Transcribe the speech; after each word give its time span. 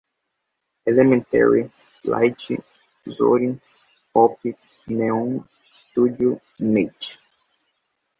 elementary, 0.87 1.71
lite, 2.05 2.47
zorin, 3.07 3.61
pop, 4.15 4.39
neon, 4.87 5.47
studio, 5.69 6.41
mate 6.73 7.11